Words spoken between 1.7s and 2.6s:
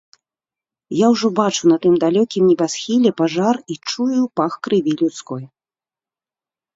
на тым далёкім